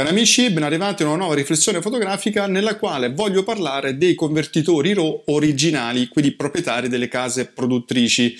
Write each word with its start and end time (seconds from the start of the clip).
Cari 0.00 0.12
amici, 0.12 0.48
ben 0.48 0.62
arrivati 0.62 1.02
a 1.02 1.08
una 1.08 1.16
nuova 1.16 1.34
riflessione 1.34 1.82
fotografica 1.82 2.46
nella 2.46 2.76
quale 2.76 3.12
voglio 3.12 3.42
parlare 3.42 3.98
dei 3.98 4.14
convertitori 4.14 4.94
RAW 4.94 5.24
originali, 5.26 6.08
quindi 6.08 6.32
proprietari 6.32 6.88
delle 6.88 7.06
case 7.06 7.48
produttrici. 7.48 8.34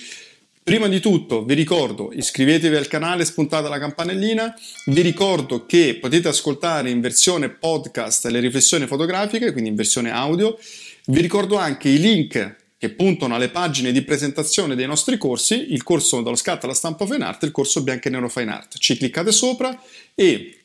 Prima 0.63 0.87
di 0.87 0.99
tutto 0.99 1.45
vi 1.45 1.53
ricordo 1.53 2.11
iscrivetevi 2.13 2.75
al 2.75 2.87
canale, 2.87 3.25
spuntate 3.25 3.69
la 3.69 3.77
campanellina, 3.77 4.55
vi 4.87 5.01
ricordo 5.01 5.67
che 5.67 5.99
potete 6.01 6.29
ascoltare 6.29 6.89
in 6.89 6.99
versione 6.99 7.49
podcast 7.49 8.25
le 8.25 8.39
riflessioni 8.39 8.87
fotografiche, 8.87 9.51
quindi 9.51 9.69
in 9.69 9.75
versione 9.75 10.09
audio, 10.09 10.57
vi 11.05 11.21
ricordo 11.21 11.57
anche 11.57 11.89
i 11.89 11.99
link 11.99 12.55
che 12.75 12.89
puntano 12.89 13.35
alle 13.35 13.49
pagine 13.49 13.91
di 13.91 14.01
presentazione 14.01 14.73
dei 14.73 14.87
nostri 14.87 15.15
corsi, 15.19 15.73
il 15.73 15.83
corso 15.83 16.23
dallo 16.23 16.35
scatto 16.35 16.65
alla 16.65 16.73
stampa 16.73 17.05
fine 17.05 17.23
art 17.23 17.43
e 17.43 17.45
il 17.45 17.51
corso 17.51 17.83
bianco 17.83 18.07
e 18.07 18.09
nero 18.09 18.29
fine 18.29 18.51
art. 18.51 18.79
Ci 18.79 18.97
cliccate 18.97 19.31
sopra 19.31 19.79
e 20.15 20.55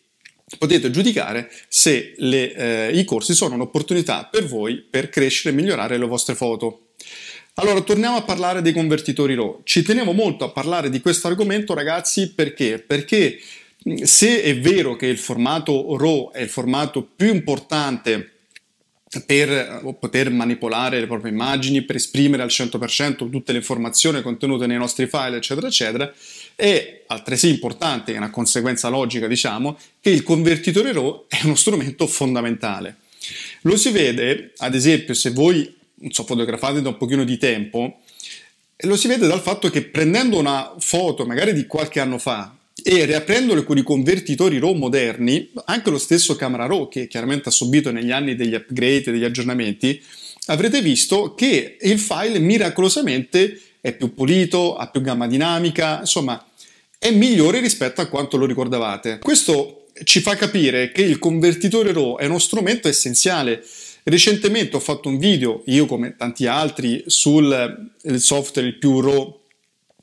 potete 0.59 0.91
giudicare 0.91 1.51
se 1.69 2.15
le, 2.19 2.55
eh, 2.55 2.99
i 2.99 3.05
corsi 3.05 3.35
sono 3.35 3.55
un'opportunità 3.55 4.29
per 4.31 4.47
voi 4.47 4.77
per 4.77 5.09
crescere 5.09 5.55
e 5.55 5.59
migliorare 5.59 5.99
le 5.99 6.07
vostre 6.07 6.35
foto. 6.35 6.89
Allora, 7.55 7.81
torniamo 7.81 8.17
a 8.17 8.23
parlare 8.23 8.61
dei 8.61 8.73
convertitori 8.73 9.35
RAW. 9.35 9.63
Ci 9.65 9.83
tenevo 9.83 10.13
molto 10.13 10.45
a 10.45 10.51
parlare 10.51 10.91
di 10.91 11.01
questo 11.01 11.27
argomento, 11.29 11.73
ragazzi, 11.73 12.33
perché? 12.33 12.79
Perché 12.79 13.39
se 14.03 14.43
è 14.43 14.59
vero 14.59 14.95
che 14.95 15.07
il 15.07 15.19
formato 15.19 15.97
RAW 15.97 16.33
è 16.33 16.43
il 16.43 16.49
formato 16.49 17.03
più 17.03 17.29
importante 17.29 18.33
per 19.25 19.97
poter 19.99 20.31
manipolare 20.31 21.01
le 21.01 21.07
proprie 21.07 21.33
immagini, 21.33 21.83
per 21.83 21.97
esprimere 21.97 22.43
al 22.43 22.49
100% 22.51 23.31
tutte 23.31 23.53
le 23.53 23.59
informazioni 23.59 24.21
contenute 24.21 24.67
nei 24.67 24.77
nostri 24.77 25.07
file, 25.07 25.37
eccetera, 25.37 25.69
eccetera, 25.69 26.13
è 26.57 27.05
altresì 27.07 27.51
importante, 27.51 28.15
è 28.15 28.17
una 28.17 28.31
conseguenza 28.31 28.89
logica, 28.89 29.29
diciamo, 29.29 29.79
che 30.01 30.11
il 30.11 30.23
convertitore 30.23 30.93
RAW 30.93 31.27
è 31.29 31.41
uno 31.45 31.55
strumento 31.55 32.07
fondamentale. 32.07 32.97
Lo 33.63 33.77
si 33.77 33.91
vede, 33.91 34.53
ad 34.57 34.75
esempio, 34.75 35.15
se 35.15 35.31
voi 35.31 35.73
so, 36.11 36.25
fotografate 36.25 36.81
da 36.81 36.89
un 36.89 36.97
pochino 36.97 37.25
di 37.25 37.37
tempo, 37.37 38.01
lo 38.81 38.97
si 38.97 39.07
vede 39.07 39.27
dal 39.27 39.41
fatto 39.41 39.71
che 39.71 39.83
prendendo 39.85 40.39
una 40.39 40.75
foto 40.79 41.25
magari 41.25 41.53
di 41.53 41.67
qualche 41.67 42.01
anno 42.01 42.19
fa 42.19 42.57
e 42.83 43.05
riaprendole 43.05 43.65
con 43.65 43.79
i 43.79 43.83
convertitori 43.83 44.59
RAW 44.59 44.75
moderni, 44.75 45.51
anche 45.65 45.91
lo 45.91 45.99
stesso 45.99 46.37
Camera 46.37 46.67
RAW 46.67 46.89
che 46.89 47.07
chiaramente 47.07 47.49
ha 47.49 47.53
subito 47.53 47.91
negli 47.91 48.11
anni 48.11 48.35
degli 48.35 48.55
upgrade 48.55 49.05
e 49.05 49.13
degli 49.13 49.25
aggiornamenti, 49.25 50.03
avrete 50.47 50.81
visto 50.83 51.35
che 51.35 51.79
il 51.81 51.99
file 51.99 52.39
miracolosamente 52.39 53.61
è 53.87 53.93
più 53.93 54.15
pulito, 54.15 54.75
ha 54.75 54.89
più 54.89 55.01
gamma 55.01 55.29
dinamica, 55.29 56.01
insomma 56.01 56.45
è 56.99 57.13
migliore 57.13 57.61
rispetto 57.61 58.01
a 58.01 58.07
quanto 58.07 58.37
lo 58.37 58.45
ricordavate. 58.45 59.21
Questo 59.21 59.87
ci 60.03 60.21
fa 60.21 60.35
capire 60.35 60.91
che 60.91 61.03
il 61.03 61.21
convertitore 61.21 61.93
RAW 61.93 62.19
è 62.19 62.27
uno 62.27 62.41
strumento 62.41 62.89
essenziale. 62.89 63.65
Recentemente 64.03 64.75
ho 64.75 64.81
fatto 64.81 65.09
un 65.09 65.19
video, 65.19 65.63
io 65.67 65.87
come 65.87 66.17
tanti 66.17 66.47
altri, 66.47 67.05
sul 67.07 67.93
software 68.17 68.67
il 68.67 68.77
più 68.77 69.01
RAW 69.01 69.39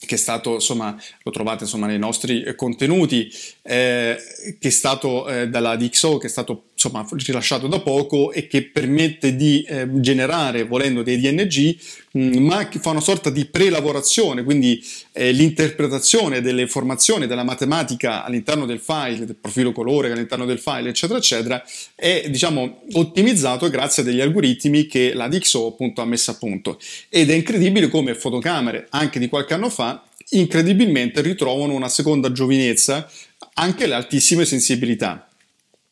che 0.06 0.16
è 0.16 0.18
stato, 0.18 0.56
insomma, 0.56 0.98
lo 1.24 1.32
trovate 1.32 1.64
insomma, 1.64 1.88
nei 1.88 2.00
nostri 2.00 2.54
contenuti, 2.56 3.30
eh, 3.62 4.18
che 4.60 4.68
è 4.68 4.72
stato 4.72 5.28
eh, 5.28 5.48
dalla 5.48 5.76
DxO, 5.76 6.18
che 6.18 6.28
è 6.28 6.30
stato 6.30 6.72
insomma, 6.84 7.08
rilasciato 7.10 7.68
da 7.68 7.80
poco 7.80 8.32
e 8.32 8.48
che 8.48 8.64
permette 8.64 9.36
di 9.36 9.62
eh, 9.62 9.88
generare, 9.94 10.64
volendo, 10.64 11.02
dei 11.02 11.20
DNG, 11.20 11.78
mh, 12.12 12.20
mm, 12.20 12.46
ma 12.46 12.68
che 12.68 12.80
fa 12.80 12.90
una 12.90 13.00
sorta 13.00 13.30
di 13.30 13.46
prelavorazione, 13.46 14.44
quindi 14.44 14.84
eh, 15.14 15.32
l'interpretazione 15.32 16.42
delle 16.42 16.62
informazioni 16.62 17.26
della 17.26 17.44
matematica 17.44 18.24
all'interno 18.24 18.66
del 18.66 18.80
file, 18.80 19.26
del 19.26 19.36
profilo 19.36 19.72
colore 19.72 20.12
all'interno 20.12 20.46
del 20.46 20.60
file, 20.60 20.90
eccetera, 20.90 21.20
eccetera, 21.20 21.64
è 21.96 22.26
diciamo 22.30 22.82
ottimizzato 22.94 23.70
grazie 23.70 24.04
a 24.04 24.06
degli 24.06 24.22
algoritmi 24.22 24.86
che 24.88 25.14
la 25.14 25.28
DxO 25.28 25.68
appunto 25.68 26.02
ha 26.02 26.06
messo 26.06 26.32
a 26.32 26.36
punto. 26.36 26.80
Ed 27.08 27.30
è 27.30 27.34
incredibile 27.34 27.88
come 27.88 28.14
fotocamere, 28.14 28.88
anche 28.90 29.20
di 29.20 29.30
qualche 29.30 29.54
anno 29.54 29.70
fa, 29.70 30.04
incredibilmente 30.30 31.22
ritrovano 31.22 31.74
una 31.74 31.90
seconda 31.90 32.32
giovinezza 32.32 33.10
anche 33.56 33.88
le 33.88 33.94
altissime 33.94 34.46
sensibilità. 34.46 35.28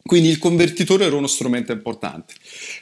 Quindi 0.04 0.30
il 0.30 0.40
convertitore 0.40 1.06
è 1.06 1.12
uno 1.12 1.28
strumento 1.28 1.72
importante. 1.72 2.34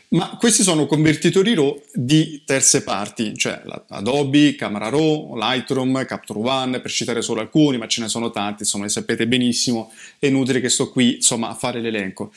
Ma 0.10 0.38
questi 0.40 0.64
sono 0.64 0.86
convertitori 0.86 1.54
RAW 1.54 1.82
di 1.94 2.44
terze 2.46 2.84
parti, 2.84 3.36
cioè 3.36 3.62
Adobe, 3.90 4.56
Camera 4.56 4.90
RAW, 4.90 5.36
Lightroom, 5.36 6.06
Capture 6.06 6.40
One, 6.40 6.80
per 6.80 6.92
citare 6.92 7.22
solo 7.22 7.42
alcuni, 7.42 7.78
ma 7.78 7.88
ce 7.88 8.02
ne 8.02 8.08
sono 8.08 8.32
tanti, 8.32 8.64
insomma, 8.64 8.86
li 8.86 8.90
sapete 8.90 9.28
benissimo, 9.28 9.92
è 10.18 10.28
inutile 10.28 10.62
che 10.62 10.70
sto 10.70 10.90
qui, 10.90 11.16
insomma, 11.16 11.50
a 11.50 11.56
fare 11.56 11.82
l'elenco. 11.82 12.32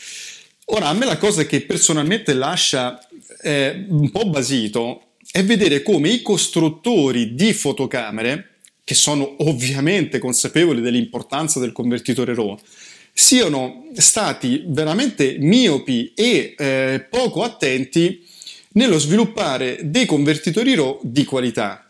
Ora, 0.67 0.89
a 0.89 0.93
me 0.93 1.07
la 1.07 1.19
cosa 1.19 1.45
che 1.45 1.63
personalmente 1.63 2.35
lascia 2.35 3.07
eh, 3.43 3.87
un 3.89 4.11
po' 4.11 4.29
basito 4.29 5.03
è 5.31 5.45
vedere 5.45 5.83
come 5.83 6.11
i 6.11 6.23
costruttori 6.23 7.35
di 7.35 7.53
fotocamere 7.53 8.49
che 8.85 8.95
sono 8.95 9.37
ovviamente 9.39 10.19
consapevoli 10.19 10.81
dell'importanza 10.81 11.61
del 11.61 11.73
convertitore 11.73 12.35
RAW, 12.35 12.59
siano 13.13 13.91
stati 13.95 14.65
veramente 14.67 15.37
miopi 15.39 16.13
e 16.15 16.55
eh, 16.57 17.07
poco 17.11 17.43
attenti 17.43 18.27
nello 18.73 18.99
sviluppare 18.99 19.79
dei 19.83 20.07
convertitori 20.07 20.75
RAW 20.75 21.01
di 21.03 21.25
qualità. 21.25 21.87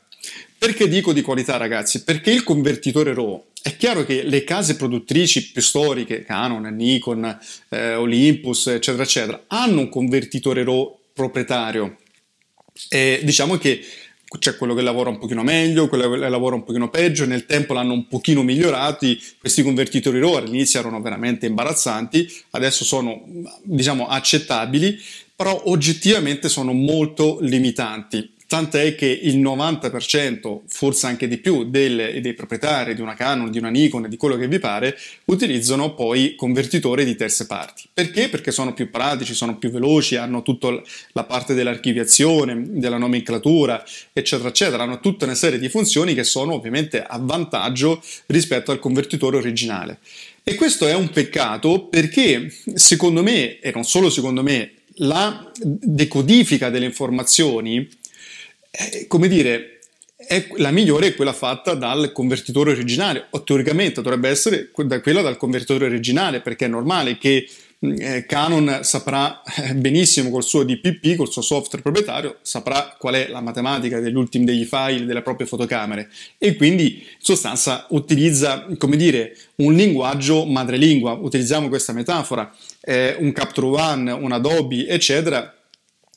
Perché 0.59 0.88
dico 0.88 1.12
di 1.12 1.22
qualità, 1.22 1.56
ragazzi? 1.56 2.05
Perché 2.05 2.31
il 2.31 2.43
convertitore 2.43 3.15
RAW 3.15 3.44
è 3.62 3.77
chiaro 3.77 4.05
che 4.05 4.22
le 4.25 4.43
case 4.44 4.77
produttrici 4.77 5.53
più 5.53 5.62
storiche, 5.62 6.25
Canon, 6.25 6.65
Nikon, 6.75 7.38
eh, 7.69 7.94
Olympus, 7.94 8.66
eccetera, 8.66 9.05
eccetera, 9.05 9.44
hanno 9.47 9.81
un 9.81 9.88
convertitore 9.88 10.65
RAW 10.65 10.99
proprietario. 11.12 11.99
E 12.88 13.21
diciamo 13.22 13.59
che 13.59 13.84
c'è 14.38 14.56
quello 14.56 14.75
che 14.75 14.82
lavora 14.82 15.10
un 15.10 15.19
pochino 15.19 15.43
meglio, 15.43 15.88
quello 15.88 16.10
che 16.10 16.28
lavora 16.28 16.54
un 16.54 16.65
pochino 16.65 16.88
peggio, 16.88 17.26
nel 17.26 17.47
tempo 17.47 17.75
l'hanno 17.75 17.93
un 17.93 18.06
pochino 18.09 18.43
migliorati, 18.43 19.20
questi 19.38 19.62
convertitori 19.62 20.20
RAW 20.20 20.34
all'inizio 20.34 20.81
erano 20.81 21.00
veramente 21.00 21.47
imbarazzanti, 21.47 22.26
adesso 22.50 22.84
sono 22.84 23.22
diciamo 23.62 24.06
accettabili, 24.09 24.98
però 25.34 25.62
oggettivamente 25.66 26.48
sono 26.48 26.72
molto 26.72 27.38
limitanti 27.41 28.32
tant'è 28.53 28.95
che 28.95 29.07
il 29.07 29.41
90%, 29.41 30.61
forse 30.67 31.07
anche 31.07 31.27
di 31.27 31.39
più, 31.39 31.71
delle, 31.71 32.21
dei 32.21 32.35
proprietari 32.35 32.95
di 32.95 33.01
una 33.01 33.15
Canon, 33.15 33.51
di 33.51 33.57
una 33.57 33.71
Nikon, 33.71 34.11
di 34.11 34.19
quello 34.19 34.37
che 34.37 34.47
vi 34.47 34.59
pare, 34.59 34.95
utilizzano 35.25 35.95
poi 35.95 36.35
convertitori 36.35 37.07
di 37.07 37.17
terze 37.17 37.47
parti. 37.47 37.85
Perché? 37.91 38.29
Perché 38.29 38.51
sono 38.51 38.75
più 38.75 38.91
pratici, 38.91 39.33
sono 39.33 39.57
più 39.57 39.71
veloci, 39.71 40.17
hanno 40.17 40.43
tutta 40.43 40.69
la 41.12 41.25
parte 41.25 41.55
dell'archiviazione, 41.55 42.65
della 42.79 42.99
nomenclatura, 42.99 43.83
eccetera, 44.12 44.51
eccetera, 44.51 44.83
hanno 44.83 45.01
tutta 45.01 45.25
una 45.25 45.35
serie 45.35 45.59
di 45.59 45.71
funzioni 45.71 46.12
che 46.12 46.25
sono 46.25 46.53
ovviamente 46.53 47.03
a 47.03 47.19
vantaggio 47.19 48.03
rispetto 48.27 48.71
al 48.71 48.81
convertitore 48.81 49.38
originale. 49.38 50.00
E 50.43 50.56
questo 50.56 50.87
è 50.87 50.94
un 50.94 51.09
peccato 51.09 51.87
perché, 51.87 52.53
secondo 52.75 53.23
me, 53.23 53.61
e 53.61 53.73
non 53.73 53.85
solo 53.85 54.11
secondo 54.11 54.43
me, 54.43 54.73
la 54.97 55.50
decodifica 55.62 56.69
delle 56.69 56.85
informazioni 56.85 57.88
eh, 58.73 59.07
come 59.07 59.29
dire, 59.29 59.81
la 60.57 60.71
migliore 60.71 61.09
è 61.09 61.15
quella 61.15 61.35
fatta 61.35 61.75
dal 61.75 62.11
convertitore 62.13 62.71
originale, 62.71 63.27
o 63.31 63.43
teoricamente 63.43 64.01
dovrebbe 64.01 64.31
essere 64.31 64.71
quella 64.71 65.21
dal 65.21 65.37
convertitore 65.37 65.85
originale, 65.85 66.41
perché 66.41 66.65
è 66.65 66.69
normale 66.69 67.19
che 67.19 67.47
mm, 67.85 67.95
eh, 67.99 68.27
Canon 68.27 68.81
saprà 68.83 69.43
eh, 69.43 69.75
benissimo 69.75 70.31
col 70.31 70.43
suo 70.43 70.65
DPP, 70.65 71.17
col 71.17 71.31
suo 71.31 71.43
software 71.43 71.83
proprietario, 71.83 72.39
saprà 72.41 72.97
qual 72.99 73.15
è 73.15 73.29
la 73.29 73.43
matematica 73.43 74.01
degli 74.01 74.17
ultimi 74.17 74.47
degli 74.47 74.65
file 74.65 75.05
delle 75.05 75.21
proprie 75.23 75.47
fotocamere. 75.47 76.09
E 76.39 76.57
quindi 76.57 76.99
in 76.99 77.19
sostanza 77.19 77.87
utilizza, 77.91 78.67
come 78.79 78.97
dire, 78.97 79.37
un 79.57 79.75
linguaggio 79.75 80.47
madrelingua, 80.47 81.13
utilizziamo 81.13 81.69
questa 81.69 81.93
metafora, 81.93 82.51
eh, 82.81 83.17
un 83.19 83.33
Capture 83.33 83.67
One, 83.67 84.11
un 84.13 84.33
Adobe, 84.33 84.87
eccetera, 84.87 85.55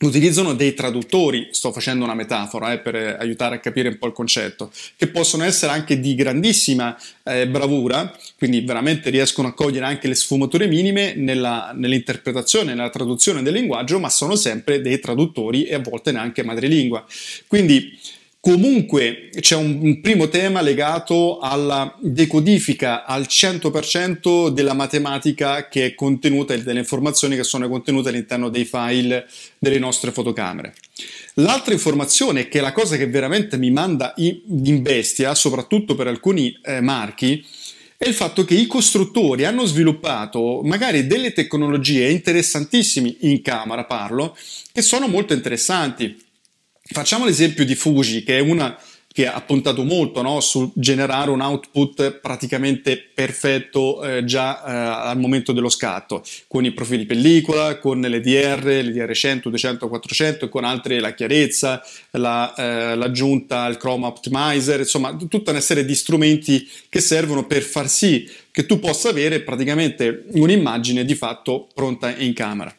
utilizzano 0.01 0.53
dei 0.53 0.73
traduttori, 0.73 1.49
sto 1.51 1.71
facendo 1.71 2.03
una 2.03 2.15
metafora 2.15 2.73
eh, 2.73 2.79
per 2.79 2.95
aiutare 2.95 3.55
a 3.55 3.59
capire 3.59 3.87
un 3.87 3.97
po' 3.97 4.07
il 4.07 4.13
concetto, 4.13 4.71
che 4.97 5.07
possono 5.07 5.43
essere 5.43 5.71
anche 5.71 5.99
di 5.99 6.15
grandissima 6.15 6.97
eh, 7.23 7.47
bravura, 7.47 8.13
quindi 8.37 8.61
veramente 8.61 9.09
riescono 9.09 9.47
a 9.47 9.53
cogliere 9.53 9.85
anche 9.85 10.09
le 10.09 10.15
sfumature 10.15 10.67
minime 10.67 11.13
nella, 11.15 11.71
nell'interpretazione, 11.73 12.73
nella 12.73 12.89
traduzione 12.89 13.41
del 13.41 13.53
linguaggio, 13.53 13.99
ma 13.99 14.09
sono 14.09 14.35
sempre 14.35 14.81
dei 14.81 14.99
traduttori 14.99 15.63
e 15.63 15.75
a 15.75 15.79
volte 15.79 16.11
neanche 16.11 16.43
madrelingua. 16.43 17.05
Quindi 17.47 17.97
Comunque 18.45 19.31
c'è 19.39 19.55
un, 19.55 19.79
un, 19.81 20.01
primo 20.01 20.27
tema 20.27 20.61
legato 20.61 21.39
alla 21.39 21.97
decodifica 21.99 23.03
al 23.03 23.23
100% 23.27 24.49
della 24.49 24.75
matematica 24.75 25.67
che 25.67 25.87
è 25.87 25.95
contenuta, 25.95 26.55
delle 26.55 26.77
informazioni 26.77 27.35
che 27.35 27.43
sono 27.43 27.67
contenute 27.67 28.09
all'interno 28.09 28.49
dei 28.49 28.65
file 28.65 29.27
delle 29.57 29.79
nostre 29.79 30.11
fotocamere. 30.11 30.75
L'altra 31.37 31.73
informazione, 31.73 32.47
che 32.47 32.59
è 32.59 32.61
la 32.61 32.71
cosa 32.71 32.97
che 32.97 33.07
veramente 33.07 33.57
mi 33.57 33.71
manda 33.71 34.13
in 34.17 34.83
bestia, 34.83 35.33
soprattutto 35.33 35.95
per 35.95 36.05
alcuni 36.05 36.55
eh, 36.63 36.81
marchi, 36.81 37.43
è 37.97 38.07
il 38.07 38.13
fatto 38.13 38.45
che 38.45 38.53
i 38.53 38.67
costruttori 38.67 39.45
hanno 39.45 39.65
sviluppato 39.65 40.61
magari 40.63 41.07
delle 41.07 41.33
tecnologie 41.33 42.11
interessantissime 42.11 43.15
in 43.21 43.41
camera, 43.41 43.85
parlo, 43.85 44.37
che 44.71 44.83
sono 44.83 45.07
molto 45.07 45.33
interessanti 45.33 46.24
Facciamo 46.87 47.25
l'esempio 47.25 47.65
di 47.65 47.73
Fuji, 47.73 48.23
che 48.23 48.37
è 48.37 48.41
una 48.41 48.77
che 49.15 49.27
ha 49.27 49.41
puntato 49.41 49.83
molto 49.83 50.21
no, 50.21 50.41
sul 50.41 50.69
generare 50.75 51.31
un 51.31 51.39
output 51.39 52.19
praticamente 52.19 52.97
perfetto 52.97 54.03
eh, 54.03 54.25
già 54.25 54.61
eh, 54.61 55.07
al 55.09 55.17
momento 55.17 55.53
dello 55.53 55.69
scatto, 55.69 56.21
con 56.47 56.65
i 56.65 56.73
profili 56.73 57.05
pellicola, 57.05 57.77
con 57.79 58.01
l'EDR, 58.01 58.65
l'EDR 58.65 59.15
100, 59.15 59.49
200, 59.49 59.87
400 59.87 60.45
e 60.45 60.49
con 60.49 60.65
altre 60.65 60.99
la 60.99 61.13
chiarezza, 61.13 61.81
la, 62.11 62.53
eh, 62.55 62.95
l'aggiunta 62.95 63.63
al 63.63 63.77
Chrome 63.77 64.05
Optimizer, 64.05 64.79
insomma 64.79 65.15
tutta 65.15 65.51
una 65.51 65.61
serie 65.61 65.85
di 65.85 65.95
strumenti 65.95 66.69
che 66.89 66.99
servono 66.99 67.47
per 67.47 67.61
far 67.61 67.87
sì 67.87 68.29
che 68.51 68.65
tu 68.65 68.79
possa 68.79 69.09
avere 69.09 69.41
praticamente 69.41 70.25
un'immagine 70.33 71.05
di 71.05 71.15
fatto 71.15 71.67
pronta 71.73 72.13
in 72.15 72.33
camera. 72.33 72.75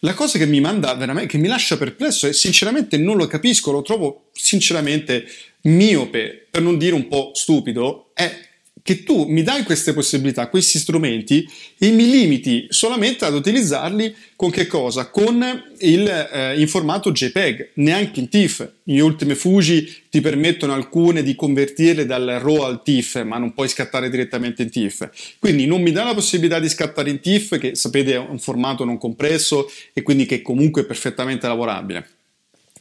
La 0.00 0.14
cosa 0.14 0.38
che 0.38 0.46
mi 0.46 0.60
manda 0.60 0.94
veramente, 0.94 1.28
che 1.28 1.38
mi 1.38 1.48
lascia 1.48 1.76
perplesso 1.76 2.26
e 2.26 2.32
sinceramente 2.32 2.98
non 2.98 3.16
lo 3.16 3.26
capisco, 3.26 3.72
lo 3.72 3.82
trovo 3.82 4.26
sinceramente 4.32 5.26
miope, 5.62 6.46
per 6.50 6.62
non 6.62 6.78
dire 6.78 6.94
un 6.94 7.08
po' 7.08 7.30
stupido, 7.34 8.10
è 8.12 8.45
che 8.86 9.02
tu 9.02 9.24
mi 9.24 9.42
dai 9.42 9.64
queste 9.64 9.92
possibilità, 9.92 10.46
questi 10.46 10.78
strumenti 10.78 11.44
e 11.76 11.90
mi 11.90 12.08
limiti 12.08 12.66
solamente 12.68 13.24
ad 13.24 13.34
utilizzarli 13.34 14.14
con 14.36 14.52
che 14.52 14.68
cosa? 14.68 15.10
Con 15.10 15.44
il 15.80 16.06
eh, 16.06 16.60
in 16.60 16.68
formato 16.68 17.10
JPEG, 17.10 17.70
neanche 17.74 18.20
in 18.20 18.28
TIFF. 18.28 18.70
Gli 18.84 19.00
ultime 19.00 19.34
Fuji 19.34 19.92
ti 20.08 20.20
permettono 20.20 20.72
alcune 20.72 21.24
di 21.24 21.34
convertirle 21.34 22.06
dal 22.06 22.38
RAW 22.40 22.60
al 22.60 22.82
TIFF, 22.84 23.24
ma 23.24 23.38
non 23.38 23.54
puoi 23.54 23.66
scattare 23.66 24.08
direttamente 24.08 24.62
in 24.62 24.70
TIFF. 24.70 25.34
Quindi 25.40 25.66
non 25.66 25.82
mi 25.82 25.90
dà 25.90 26.04
la 26.04 26.14
possibilità 26.14 26.60
di 26.60 26.68
scattare 26.68 27.10
in 27.10 27.18
TIFF, 27.18 27.58
che 27.58 27.74
sapete 27.74 28.12
è 28.12 28.18
un 28.18 28.38
formato 28.38 28.84
non 28.84 28.98
compresso 28.98 29.68
e 29.92 30.02
quindi 30.02 30.26
che 30.26 30.42
comunque 30.42 30.82
è 30.82 30.84
perfettamente 30.84 31.48
lavorabile. 31.48 32.08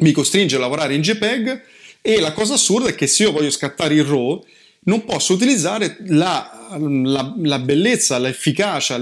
Mi 0.02 0.12
costringe 0.12 0.56
a 0.58 0.60
lavorare 0.60 0.94
in 0.94 1.02
JPEG 1.02 1.62
e 2.00 2.20
la 2.20 2.32
cosa 2.32 2.54
assurda 2.54 2.90
è 2.90 2.94
che 2.94 3.08
se 3.08 3.24
io 3.24 3.32
voglio 3.32 3.50
scattare 3.50 3.96
in 3.96 4.08
RAW 4.08 4.44
non 4.86 5.06
posso 5.06 5.34
utilizzare 5.34 5.98
la, 6.08 6.68
la, 6.80 7.34
la 7.38 7.60
bellezza, 7.60 8.18
l'efficacia, 8.18 9.00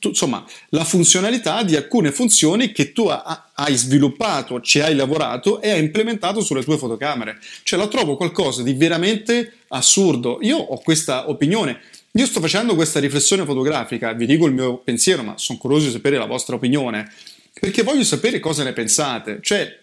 insomma, 0.00 0.44
la 0.70 0.84
funzionalità 0.84 1.62
di 1.62 1.76
alcune 1.76 2.12
funzioni 2.12 2.72
che 2.72 2.92
tu 2.92 3.06
ha, 3.06 3.50
hai 3.54 3.76
sviluppato, 3.76 4.60
ci 4.60 4.80
hai 4.80 4.94
lavorato 4.94 5.60
e 5.60 5.70
hai 5.70 5.80
implementato 5.80 6.40
sulle 6.40 6.64
tue 6.64 6.76
fotocamere. 6.78 7.38
Cioè 7.62 7.78
la 7.78 7.88
trovo 7.88 8.16
qualcosa 8.16 8.62
di 8.62 8.74
veramente 8.74 9.54
assurdo. 9.68 10.38
Io 10.42 10.58
ho 10.58 10.80
questa 10.80 11.28
opinione. 11.30 11.80
Io 12.12 12.26
sto 12.26 12.40
facendo 12.40 12.74
questa 12.74 13.00
riflessione 13.00 13.46
fotografica, 13.46 14.12
vi 14.12 14.26
dico 14.26 14.44
il 14.44 14.52
mio 14.52 14.78
pensiero, 14.78 15.22
ma 15.22 15.38
sono 15.38 15.58
curioso 15.58 15.86
di 15.86 15.92
sapere 15.92 16.18
la 16.18 16.26
vostra 16.26 16.56
opinione, 16.56 17.10
perché 17.58 17.82
voglio 17.82 18.04
sapere 18.04 18.38
cosa 18.38 18.64
ne 18.64 18.74
pensate. 18.74 19.38
Cioè, 19.40 19.78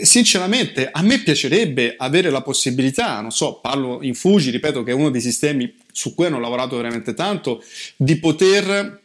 Sinceramente, 0.00 0.88
a 0.90 1.02
me 1.02 1.18
piacerebbe 1.18 1.94
avere 1.98 2.30
la 2.30 2.40
possibilità, 2.40 3.20
non 3.20 3.30
so, 3.30 3.60
parlo 3.60 3.98
in 4.02 4.14
Fuji, 4.14 4.50
ripeto 4.50 4.82
che 4.82 4.92
è 4.92 4.94
uno 4.94 5.10
dei 5.10 5.20
sistemi 5.20 5.74
su 5.92 6.14
cui 6.14 6.24
hanno 6.24 6.40
lavorato 6.40 6.76
veramente 6.76 7.12
tanto, 7.12 7.62
di 7.96 8.16
poter 8.16 9.01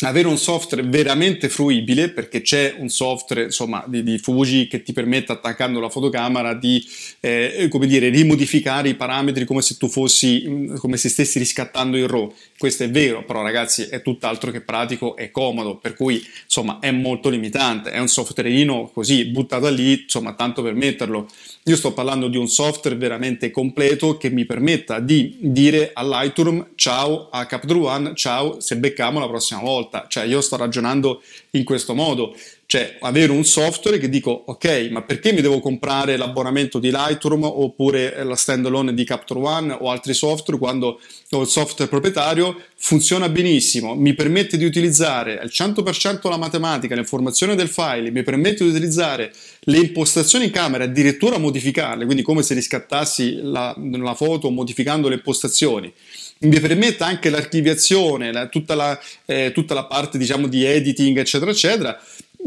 avere 0.00 0.28
un 0.28 0.36
software 0.36 0.86
veramente 0.86 1.48
fruibile 1.48 2.10
perché 2.10 2.42
c'è 2.42 2.74
un 2.76 2.90
software 2.90 3.44
insomma 3.44 3.82
di, 3.86 4.02
di 4.02 4.18
Fuji 4.18 4.66
che 4.66 4.82
ti 4.82 4.92
permette 4.92 5.32
attaccando 5.32 5.80
la 5.80 5.88
fotocamera 5.88 6.52
di 6.52 6.84
eh, 7.20 7.66
come 7.70 7.86
dire 7.86 8.10
rimodificare 8.10 8.90
i 8.90 8.94
parametri 8.94 9.46
come 9.46 9.62
se 9.62 9.78
tu 9.78 9.88
fossi 9.88 10.74
come 10.76 10.98
se 10.98 11.08
stessi 11.08 11.38
riscattando 11.38 11.96
il 11.96 12.08
RAW. 12.08 12.34
Questo 12.58 12.84
è 12.84 12.90
vero 12.90 13.24
però 13.24 13.40
ragazzi 13.42 13.84
è 13.84 14.02
tutt'altro 14.02 14.50
che 14.50 14.60
pratico 14.60 15.16
e 15.16 15.30
comodo 15.30 15.76
per 15.78 15.94
cui 15.94 16.22
insomma 16.44 16.78
è 16.80 16.90
molto 16.90 17.30
limitante. 17.30 17.90
È 17.90 17.98
un 17.98 18.08
softwareino 18.08 18.90
così 18.92 19.24
buttato 19.24 19.68
lì 19.70 20.02
insomma 20.02 20.34
tanto 20.34 20.62
per 20.62 20.74
metterlo 20.74 21.26
io 21.68 21.74
sto 21.74 21.92
parlando 21.92 22.28
di 22.28 22.36
un 22.36 22.46
software 22.46 22.96
veramente 22.96 23.50
completo 23.50 24.16
che 24.16 24.30
mi 24.30 24.44
permetta 24.44 25.00
di 25.00 25.36
dire 25.40 25.90
a 25.92 26.04
Lightroom 26.04 26.68
ciao 26.76 27.28
a 27.28 27.44
Capture 27.46 27.80
One 27.80 28.14
ciao 28.14 28.60
se 28.60 28.76
becchiamo 28.76 29.18
la 29.18 29.26
prossima 29.26 29.60
volta, 29.60 30.06
cioè 30.08 30.24
io 30.26 30.40
sto 30.40 30.56
ragionando 30.56 31.22
in 31.50 31.64
questo 31.64 31.92
modo, 31.92 32.36
cioè 32.66 32.96
avere 33.00 33.30
un 33.30 33.44
software 33.44 33.98
che 33.98 34.08
dico 34.08 34.42
ok, 34.46 34.88
ma 34.90 35.02
perché 35.02 35.32
mi 35.32 35.40
devo 35.40 35.60
comprare 35.60 36.16
l'abbonamento 36.16 36.80
di 36.80 36.90
Lightroom 36.90 37.44
oppure 37.44 38.24
la 38.24 38.34
standalone 38.34 38.92
di 38.92 39.04
Capture 39.04 39.38
One 39.40 39.76
o 39.78 39.88
altri 39.88 40.14
software 40.14 40.58
quando 40.58 41.00
ho 41.30 41.40
il 41.40 41.46
software 41.46 41.88
proprietario? 41.88 42.60
Funziona 42.76 43.28
benissimo, 43.28 43.94
mi 43.94 44.14
permette 44.14 44.56
di 44.56 44.64
utilizzare 44.64 45.38
al 45.38 45.48
100% 45.52 46.28
la 46.28 46.36
matematica, 46.36 46.96
l'informazione 46.96 47.54
del 47.54 47.68
file, 47.68 48.10
mi 48.10 48.24
permette 48.24 48.64
di 48.64 48.70
utilizzare 48.70 49.32
le 49.60 49.78
impostazioni 49.78 50.46
in 50.46 50.50
camera, 50.50 50.84
addirittura 50.84 51.38
modificarle, 51.38 52.04
quindi 52.04 52.22
come 52.22 52.42
se 52.42 52.54
riscattassi 52.54 53.40
la, 53.42 53.74
la 53.76 54.14
foto 54.14 54.50
modificando 54.50 55.08
le 55.08 55.16
impostazioni. 55.16 55.92
Mi 56.38 56.60
permette 56.60 57.02
anche 57.02 57.30
l'archiviazione, 57.30 58.30
la, 58.30 58.48
tutta, 58.48 58.74
la, 58.74 59.00
eh, 59.24 59.52
tutta, 59.54 59.72
la, 59.72 59.84
parte 59.84 60.18
diciamo 60.18 60.48
di 60.48 60.64
editing, 60.64 61.16
eccetera, 61.16 61.50
eccetera, 61.50 61.98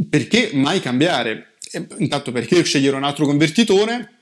perché 0.08 0.52
mai 0.54 0.80
cambiare? 0.80 1.56
Intanto 1.98 2.32
perché 2.32 2.64
scegliere 2.64 2.96
un 2.96 3.04
altro 3.04 3.26
convertitore 3.26 4.14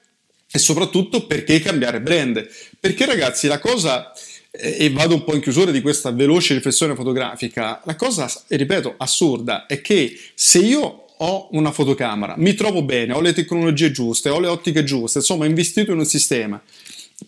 e 0.50 0.60
soprattutto 0.60 1.28
perché 1.28 1.60
cambiare 1.60 2.02
brand? 2.02 2.48
Perché 2.80 3.06
ragazzi 3.06 3.48
la 3.48 3.60
cosa, 3.60 4.12
eh, 4.52 4.78
e 4.80 4.90
vado 4.90 5.16
un 5.16 5.24
po' 5.24 5.36
in 5.36 5.42
chiusura 5.42 5.72
di 5.72 5.82
questa 5.82 6.12
veloce 6.12 6.54
riflessione 6.54 6.96
fotografica, 6.96 7.82
la 7.86 7.96
cosa, 7.96 8.32
ripeto, 8.48 8.96
assurda 8.98 9.66
è 9.66 9.82
che 9.82 10.18
se 10.34 10.60
io 10.60 11.06
ho 11.20 11.50
una 11.52 11.72
fotocamera, 11.72 12.36
mi 12.38 12.54
trovo 12.54 12.84
bene, 12.84 13.14
ho 13.14 13.22
le 13.22 13.34
tecnologie 13.34 13.92
giuste, 13.92 14.30
ho 14.30 14.40
le 14.40 14.48
ottiche 14.48 14.84
giuste, 14.84 15.20
insomma, 15.20 15.46
ho 15.46 15.48
investito 15.48 15.92
in 15.92 15.98
un 16.00 16.06
sistema, 16.06 16.62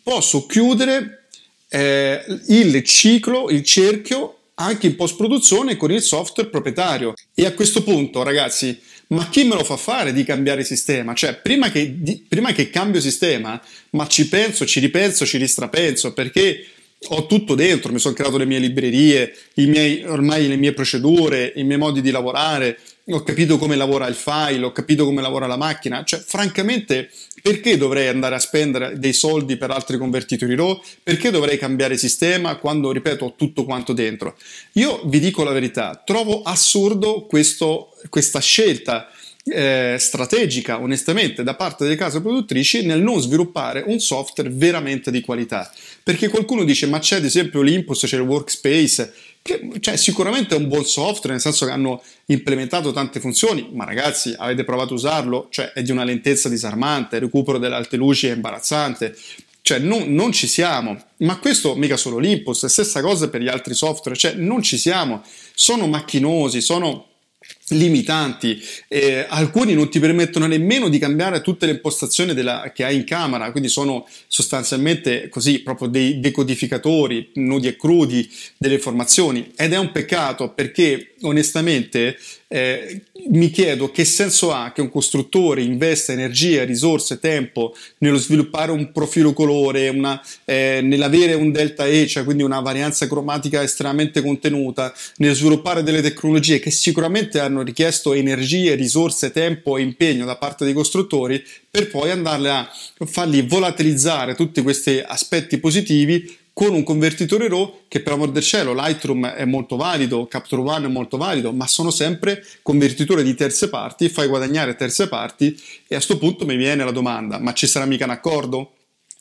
posso 0.03 0.45
chiudere 0.45 1.25
eh, 1.69 2.23
il 2.47 2.83
ciclo, 2.83 3.49
il 3.49 3.63
cerchio 3.63 4.38
anche 4.59 4.87
in 4.87 4.95
post 4.95 5.15
produzione 5.15 5.77
con 5.77 5.91
il 5.91 6.01
software 6.01 6.49
proprietario. 6.49 7.13
E 7.33 7.45
a 7.45 7.53
questo 7.53 7.81
punto, 7.81 8.23
ragazzi, 8.23 8.77
ma 9.07 9.27
chi 9.29 9.43
me 9.43 9.55
lo 9.55 9.63
fa 9.63 9.77
fare 9.77 10.13
di 10.13 10.23
cambiare 10.23 10.63
sistema? 10.63 11.13
Cioè, 11.13 11.35
prima 11.35 11.71
che, 11.71 11.95
di, 11.97 12.23
prima 12.27 12.51
che 12.51 12.69
cambio 12.69 13.01
sistema, 13.01 13.59
ma 13.91 14.07
ci 14.07 14.27
penso, 14.27 14.65
ci 14.65 14.79
ripenso, 14.79 15.25
ci 15.25 15.37
ristrapenso, 15.37 16.13
perché 16.13 16.65
ho 17.07 17.25
tutto 17.25 17.55
dentro, 17.55 17.93
mi 17.93 17.99
sono 17.99 18.13
creato 18.13 18.37
le 18.37 18.45
mie 18.45 18.59
librerie, 18.59 19.33
miei, 19.55 20.03
ormai 20.03 20.47
le 20.47 20.57
mie 20.57 20.73
procedure, 20.73 21.53
i 21.55 21.63
miei 21.63 21.79
modi 21.79 22.01
di 22.01 22.11
lavorare, 22.11 22.77
ho 23.09 23.23
capito 23.23 23.57
come 23.57 23.75
lavora 23.75 24.07
il 24.07 24.15
file, 24.15 24.65
ho 24.65 24.71
capito 24.71 25.05
come 25.05 25.21
lavora 25.21 25.47
la 25.47 25.57
macchina, 25.57 26.03
cioè 26.03 26.19
francamente 26.19 27.09
perché 27.41 27.77
dovrei 27.77 28.07
andare 28.07 28.35
a 28.35 28.39
spendere 28.39 28.99
dei 28.99 29.13
soldi 29.13 29.57
per 29.57 29.71
altri 29.71 29.97
convertitori 29.97 30.55
RAW? 30.55 30.81
Perché 31.01 31.31
dovrei 31.31 31.57
cambiare 31.57 31.97
sistema 31.97 32.57
quando, 32.57 32.91
ripeto, 32.91 33.25
ho 33.25 33.33
tutto 33.35 33.63
quanto 33.63 33.93
dentro? 33.93 34.37
Io 34.73 35.01
vi 35.05 35.19
dico 35.19 35.43
la 35.43 35.51
verità, 35.51 36.01
trovo 36.05 36.41
assurdo 36.41 37.25
questo, 37.25 37.95
questa 38.09 38.39
scelta 38.39 39.09
eh, 39.45 39.95
strategica, 39.97 40.79
onestamente, 40.79 41.43
da 41.43 41.55
parte 41.55 41.83
delle 41.83 41.95
case 41.95 42.21
produttrici 42.21 42.85
nel 42.85 43.01
non 43.01 43.21
sviluppare 43.21 43.83
un 43.87 43.99
software 43.99 44.49
veramente 44.49 45.11
di 45.11 45.21
qualità. 45.21 45.71
Perché 46.03 46.27
qualcuno 46.27 46.63
dice, 46.63 46.87
ma 46.87 46.99
c'è 46.99 47.17
ad 47.17 47.25
esempio 47.25 47.61
l'Impulse, 47.61 48.07
c'è 48.07 48.17
il 48.17 48.21
Workspace, 48.21 49.13
che 49.41 49.79
cioè, 49.79 49.95
sicuramente 49.95 50.55
è 50.55 50.57
un 50.57 50.67
buon 50.67 50.85
software, 50.85 51.31
nel 51.31 51.41
senso 51.41 51.65
che 51.65 51.71
hanno 51.71 52.01
implementato 52.25 52.91
tante 52.91 53.19
funzioni, 53.19 53.69
ma 53.73 53.85
ragazzi, 53.85 54.33
avete 54.37 54.63
provato 54.63 54.93
a 54.93 54.97
usarlo? 54.97 55.47
Cioè, 55.49 55.71
è 55.73 55.81
di 55.81 55.91
una 55.91 56.03
lentezza 56.03 56.49
disarmante, 56.49 57.15
il 57.15 57.23
recupero 57.23 57.57
delle 57.57 57.75
alte 57.75 57.97
luci 57.97 58.27
è 58.27 58.33
imbarazzante. 58.33 59.15
Cioè, 59.61 59.79
non, 59.79 60.13
non 60.13 60.31
ci 60.31 60.47
siamo. 60.47 60.97
Ma 61.17 61.37
questo 61.37 61.75
mica 61.75 61.97
solo 61.97 62.17
l'Impulse, 62.17 62.69
stessa 62.69 63.01
cosa 63.01 63.29
per 63.29 63.41
gli 63.41 63.47
altri 63.47 63.73
software, 63.73 64.17
cioè, 64.17 64.33
non 64.33 64.61
ci 64.61 64.77
siamo. 64.77 65.23
Sono 65.53 65.87
macchinosi, 65.87 66.61
sono 66.61 67.07
limitanti, 67.69 68.61
eh, 68.87 69.25
alcuni 69.27 69.73
non 69.73 69.89
ti 69.89 69.99
permettono 69.99 70.47
nemmeno 70.47 70.89
di 70.89 70.97
cambiare 70.97 71.41
tutte 71.41 71.65
le 71.65 71.73
impostazioni 71.73 72.33
della, 72.33 72.71
che 72.73 72.83
hai 72.83 72.95
in 72.95 73.03
camera, 73.03 73.51
quindi 73.51 73.69
sono 73.69 74.07
sostanzialmente 74.27 75.29
così 75.29 75.59
proprio 75.59 75.87
dei 75.87 76.19
decodificatori 76.19 77.31
nudi 77.35 77.67
e 77.67 77.75
crudi 77.75 78.29
delle 78.57 78.75
informazioni 78.75 79.51
ed 79.55 79.73
è 79.73 79.77
un 79.77 79.91
peccato 79.91 80.53
perché 80.53 81.13
onestamente 81.21 82.17
eh, 82.51 83.03
mi 83.27 83.51
chiedo 83.51 83.91
che 83.91 84.05
senso 84.05 84.51
ha 84.51 84.71
che 84.71 84.81
un 84.81 84.89
costruttore 84.89 85.61
investa 85.61 86.13
energia, 86.13 86.63
risorse, 86.63 87.19
tempo 87.19 87.75
nello 87.99 88.17
sviluppare 88.17 88.71
un 88.71 88.91
profilo 88.91 89.33
colore, 89.33 89.89
una, 89.89 90.19
eh, 90.45 90.79
nell'avere 90.81 91.35
un 91.35 91.51
delta 91.51 91.85
E, 91.85 92.07
cioè 92.07 92.23
quindi 92.23 92.41
una 92.41 92.59
varianza 92.59 93.07
cromatica 93.07 93.61
estremamente 93.61 94.23
contenuta, 94.23 94.91
nel 95.17 95.35
sviluppare 95.35 95.83
delle 95.83 96.01
tecnologie 96.01 96.59
che 96.59 96.71
sicuramente 96.71 97.39
hanno 97.39 97.58
richiesto 97.63 98.13
energie, 98.13 98.75
risorse, 98.75 99.31
tempo 99.31 99.77
e 99.77 99.81
impegno 99.81 100.25
da 100.25 100.37
parte 100.37 100.65
dei 100.65 100.73
costruttori, 100.73 101.43
per 101.69 101.89
poi 101.89 102.11
andarle 102.11 102.49
a 102.49 102.69
farli 103.05 103.41
volatilizzare 103.41 104.35
tutti 104.35 104.61
questi 104.61 105.01
aspetti 105.05 105.57
positivi 105.57 106.37
con 106.59 106.73
un 106.73 106.83
convertitore 106.83 107.47
RAW 107.47 107.83
che 107.87 108.01
per 108.01 108.11
amor 108.11 108.31
del 108.31 108.43
cielo 108.43 108.73
Lightroom 108.73 109.27
è 109.27 109.45
molto 109.45 109.77
valido, 109.77 110.27
Capture 110.27 110.61
One 110.61 110.87
è 110.87 110.89
molto 110.89 111.15
valido, 111.15 111.53
ma 111.53 111.65
sono 111.67 111.89
sempre 111.89 112.45
convertitori 112.61 113.23
di 113.23 113.33
terze 113.33 113.69
parti, 113.69 114.09
fai 114.09 114.27
guadagnare 114.27 114.75
terze 114.75 115.07
parti 115.07 115.53
e 115.87 115.95
a 115.95 115.99
questo 115.99 116.17
punto 116.17 116.45
mi 116.45 116.57
viene 116.57 116.83
la 116.83 116.91
domanda, 116.91 117.39
ma 117.39 117.53
ci 117.53 117.65
sarà 117.65 117.85
mica 117.85 118.03
un 118.03 118.09
accordo? 118.09 118.73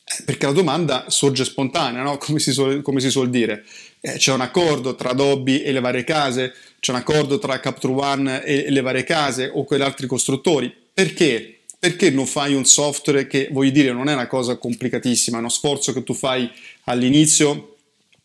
Eh, 0.03 0.25
perché 0.25 0.47
la 0.47 0.53
domanda 0.53 1.05
sorge 1.09 1.45
spontanea, 1.45 2.03
no? 2.03 2.17
come, 2.19 2.39
si 2.41 2.53
suol, 2.53 2.83
come, 2.83 3.01
si 3.01 3.09
suol, 3.09 3.31
dire. 3.31 3.65
Eh, 4.01 4.15
c'è 4.15 4.33
un 4.33 4.41
accordo 4.41 4.95
tra 4.95 5.11
Adobe 5.11 5.63
e 5.63 5.71
le 5.71 5.81
varie 5.81 6.03
case, 6.03 6.53
c'è 6.81 6.93
un 6.93 6.99
accordo 6.99 7.39
tra 7.39 7.59
Capture 7.61 7.93
One 7.93 8.45
e, 8.45 8.71
le 8.71 8.81
varie 8.81 9.05
case 9.05 9.51
o 9.53 9.65
quegli 9.65 9.83
altri 9.83 10.07
costruttori. 10.07 10.73
Perché? 10.93 11.59
perché 11.79 12.11
non 12.11 12.27
fai 12.27 12.55
un 12.55 12.65
software 12.65 13.27
che, 13.29 13.49
voglio 13.53 13.71
dire, 13.71 13.93
non 13.93 14.09
è 14.09 14.13
una 14.13 14.27
cosa 14.27 14.57
complicatissima, 14.57 15.37
è 15.37 15.41
uno 15.41 15.49
sforzo 15.49 15.93
che 15.93 16.03
tu 16.03 16.13
fai 16.13 16.51
all'inizio 16.85 17.77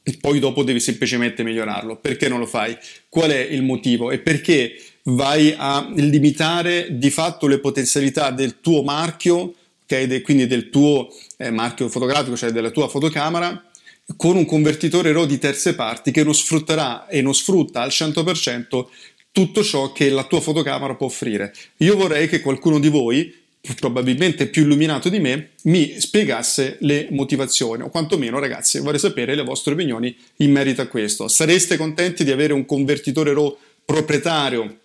e 0.01 0.17
poi 0.19 0.39
dopo 0.39 0.63
devi 0.63 0.79
semplicemente 0.79 1.43
migliorarlo. 1.43 1.97
Perché 1.97 2.27
non 2.27 2.39
lo 2.39 2.47
fai? 2.47 2.75
Qual 3.07 3.29
è 3.29 3.39
il 3.39 3.61
motivo? 3.61 4.09
E 4.09 4.17
perché 4.17 4.75
vai 5.03 5.53
a 5.55 5.87
limitare 5.95 6.97
di 6.97 7.11
fatto 7.11 7.45
le 7.45 7.59
potenzialità 7.59 8.31
del 8.31 8.59
tuo 8.59 8.81
marchio, 8.81 9.53
okay? 9.83 10.21
quindi 10.21 10.47
del 10.47 10.69
tuo 10.69 11.09
eh, 11.37 11.51
marchio 11.51 11.89
fotografico, 11.89 12.35
cioè 12.35 12.51
della 12.51 12.71
tua 12.71 12.87
fotocamera, 12.87 13.69
con 14.17 14.35
un 14.35 14.45
convertitore 14.45 15.11
RAW 15.11 15.25
di 15.25 15.37
terze 15.37 15.75
parti 15.75 16.11
che 16.11 16.23
non 16.23 16.35
sfrutterà 16.35 17.07
e 17.07 17.21
non 17.21 17.33
sfrutta 17.33 17.81
al 17.81 17.89
100% 17.89 18.85
tutto 19.31 19.63
ciò 19.63 19.91
che 19.91 20.09
la 20.09 20.25
tua 20.25 20.41
fotocamera 20.41 20.95
può 20.95 21.07
offrire. 21.07 21.53
Io 21.77 21.95
vorrei 21.95 22.27
che 22.27 22.41
qualcuno 22.41 22.79
di 22.79 22.89
voi 22.89 23.41
probabilmente 23.75 24.47
più 24.47 24.63
illuminato 24.63 25.07
di 25.07 25.19
me, 25.19 25.51
mi 25.63 25.99
spiegasse 25.99 26.77
le 26.81 27.07
motivazioni, 27.11 27.81
o 27.83 27.89
quantomeno 27.89 28.37
ragazzi 28.37 28.79
vorrei 28.79 28.99
sapere 28.99 29.35
le 29.35 29.43
vostre 29.43 29.73
opinioni 29.73 30.13
in 30.37 30.51
merito 30.51 30.81
a 30.81 30.87
questo. 30.87 31.29
Sareste 31.29 31.77
contenti 31.77 32.25
di 32.25 32.31
avere 32.31 32.51
un 32.51 32.65
convertitore 32.65 33.33
RAW 33.33 33.57
proprietario 33.85 34.79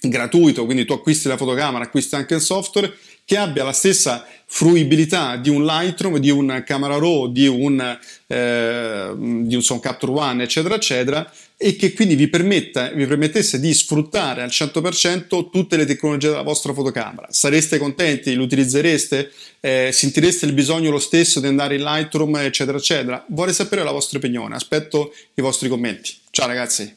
gratuito, 0.00 0.64
quindi 0.66 0.84
tu 0.84 0.92
acquisti 0.92 1.28
la 1.28 1.36
fotocamera, 1.36 1.84
acquisti 1.84 2.14
anche 2.14 2.34
il 2.34 2.40
software, 2.40 2.94
che 3.30 3.36
abbia 3.36 3.62
la 3.62 3.72
stessa 3.72 4.26
fruibilità 4.44 5.36
di 5.36 5.50
un 5.50 5.64
Lightroom, 5.64 6.16
di 6.16 6.30
un 6.30 6.64
Camera 6.66 6.96
Raw, 6.96 7.30
di 7.30 7.46
un, 7.46 7.78
eh, 8.26 9.12
di 9.14 9.54
un 9.54 9.62
Sound 9.62 9.80
Capture 9.80 10.10
One, 10.10 10.42
eccetera, 10.42 10.74
eccetera, 10.74 11.32
e 11.56 11.76
che 11.76 11.92
quindi 11.92 12.16
vi, 12.16 12.26
permetta, 12.26 12.88
vi 12.88 13.06
permettesse 13.06 13.60
di 13.60 13.72
sfruttare 13.72 14.42
al 14.42 14.48
100% 14.48 15.48
tutte 15.48 15.76
le 15.76 15.84
tecnologie 15.84 16.26
della 16.26 16.42
vostra 16.42 16.72
fotocamera. 16.72 17.28
Sareste 17.30 17.78
contenti? 17.78 18.34
Lo 18.34 18.42
utilizzereste? 18.42 19.30
Eh, 19.60 19.90
sentireste 19.92 20.46
il 20.46 20.52
bisogno 20.52 20.90
lo 20.90 20.98
stesso 20.98 21.38
di 21.38 21.46
andare 21.46 21.76
in 21.76 21.84
Lightroom, 21.84 22.34
eccetera, 22.38 22.78
eccetera? 22.78 23.24
Vorrei 23.28 23.54
sapere 23.54 23.84
la 23.84 23.92
vostra 23.92 24.18
opinione, 24.18 24.56
aspetto 24.56 25.14
i 25.34 25.40
vostri 25.40 25.68
commenti. 25.68 26.16
Ciao 26.30 26.48
ragazzi! 26.48 26.96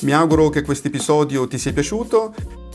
Mi 0.00 0.10
auguro 0.10 0.48
che 0.48 0.62
questo 0.62 0.88
episodio 0.88 1.46
ti 1.46 1.56
sia 1.56 1.72
piaciuto. 1.72 2.59